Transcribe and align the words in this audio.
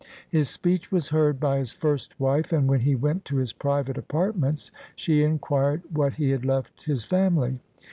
His 0.27 0.49
speech 0.49 0.91
was 0.91 1.09
heard 1.09 1.39
by 1.39 1.59
his 1.59 1.73
first 1.73 2.19
wife, 2.19 2.51
and 2.51 2.67
when 2.67 2.79
he 2.79 2.95
went 2.95 3.23
to 3.25 3.35
his 3.35 3.53
private 3.53 3.99
apartments 3.99 4.71
she 4.95 5.21
inquired 5.21 5.83
what 5.93 6.15
he 6.15 6.31
had 6.31 6.43
left 6.43 6.85
his 6.85 7.05
family. 7.05 7.59